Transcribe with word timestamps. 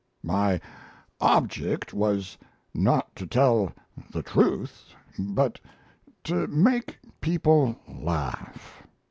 My 0.23 0.59
object 1.19 1.93
was 1.93 2.35
not 2.73 3.15
to 3.15 3.27
tell 3.27 3.71
the 4.09 4.23
truth, 4.23 4.93
but 5.19 5.59
to 6.23 6.47
make 6.47 6.97
people 7.21 7.75
laugh. 7.87 8.81